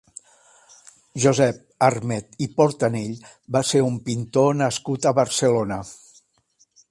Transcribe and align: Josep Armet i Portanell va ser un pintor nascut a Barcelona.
Josep 1.25 1.59
Armet 1.87 2.39
i 2.45 2.47
Portanell 2.55 3.13
va 3.57 3.63
ser 3.73 3.83
un 3.89 4.01
pintor 4.09 4.59
nascut 4.65 5.09
a 5.11 5.17
Barcelona. 5.23 5.81